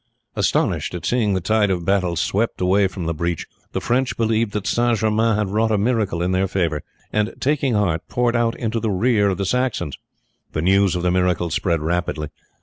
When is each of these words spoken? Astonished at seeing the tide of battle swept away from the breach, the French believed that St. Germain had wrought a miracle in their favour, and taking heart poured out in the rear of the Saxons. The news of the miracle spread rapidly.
Astonished 0.35 0.95
at 0.95 1.05
seeing 1.05 1.35
the 1.35 1.41
tide 1.41 1.69
of 1.69 1.85
battle 1.85 2.15
swept 2.15 2.59
away 2.59 2.87
from 2.87 3.05
the 3.05 3.13
breach, 3.13 3.45
the 3.71 3.79
French 3.79 4.17
believed 4.17 4.51
that 4.53 4.65
St. 4.65 4.97
Germain 4.97 5.35
had 5.37 5.49
wrought 5.49 5.69
a 5.69 5.77
miracle 5.77 6.23
in 6.23 6.31
their 6.31 6.47
favour, 6.47 6.81
and 7.13 7.35
taking 7.39 7.75
heart 7.75 8.07
poured 8.07 8.35
out 8.35 8.57
in 8.59 8.71
the 8.71 8.89
rear 8.89 9.29
of 9.29 9.37
the 9.37 9.45
Saxons. 9.45 9.95
The 10.53 10.63
news 10.63 10.95
of 10.95 11.03
the 11.03 11.11
miracle 11.11 11.51
spread 11.51 11.81
rapidly. 11.81 12.29